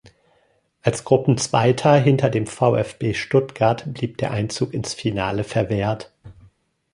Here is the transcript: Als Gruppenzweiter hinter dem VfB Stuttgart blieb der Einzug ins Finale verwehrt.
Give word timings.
Als 0.81 1.03
Gruppenzweiter 1.03 1.93
hinter 1.95 2.31
dem 2.31 2.47
VfB 2.47 3.13
Stuttgart 3.13 3.83
blieb 3.93 4.17
der 4.17 4.31
Einzug 4.31 4.73
ins 4.73 4.95
Finale 4.95 5.43
verwehrt. 5.43 6.11